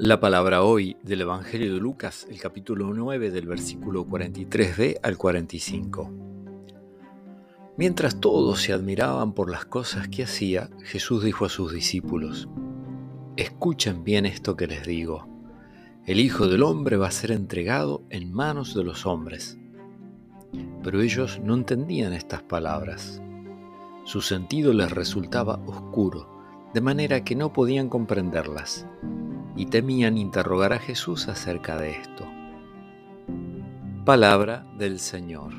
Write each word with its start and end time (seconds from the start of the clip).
La 0.00 0.20
palabra 0.20 0.62
hoy 0.62 0.96
del 1.02 1.22
Evangelio 1.22 1.74
de 1.74 1.80
Lucas, 1.80 2.28
el 2.30 2.38
capítulo 2.38 2.94
9 2.94 3.32
del 3.32 3.48
versículo 3.48 4.06
43b 4.06 5.00
al 5.02 5.18
45. 5.18 6.12
Mientras 7.76 8.20
todos 8.20 8.62
se 8.62 8.72
admiraban 8.72 9.32
por 9.32 9.50
las 9.50 9.64
cosas 9.64 10.06
que 10.06 10.22
hacía, 10.22 10.70
Jesús 10.84 11.24
dijo 11.24 11.46
a 11.46 11.48
sus 11.48 11.72
discípulos, 11.72 12.48
Escuchen 13.36 14.04
bien 14.04 14.24
esto 14.24 14.56
que 14.56 14.68
les 14.68 14.86
digo. 14.86 15.26
El 16.06 16.20
Hijo 16.20 16.46
del 16.46 16.62
Hombre 16.62 16.96
va 16.96 17.08
a 17.08 17.10
ser 17.10 17.32
entregado 17.32 18.04
en 18.08 18.32
manos 18.32 18.76
de 18.76 18.84
los 18.84 19.04
hombres. 19.04 19.58
Pero 20.84 21.02
ellos 21.02 21.40
no 21.42 21.54
entendían 21.54 22.12
estas 22.12 22.42
palabras. 22.44 23.20
Su 24.04 24.20
sentido 24.20 24.72
les 24.72 24.92
resultaba 24.92 25.60
oscuro 25.66 26.70
de 26.72 26.80
manera 26.80 27.24
que 27.24 27.34
no 27.34 27.52
podían 27.52 27.88
comprenderlas 27.88 28.86
y 29.58 29.66
temían 29.66 30.16
interrogar 30.16 30.72
a 30.72 30.78
Jesús 30.78 31.26
acerca 31.26 31.76
de 31.76 31.90
esto. 31.90 32.24
Palabra 34.04 34.64
del 34.78 35.00
Señor. 35.00 35.52